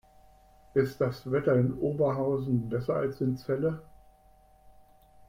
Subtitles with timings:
[0.73, 3.83] Ist das Wetter in Oberhausen besser als in Celle?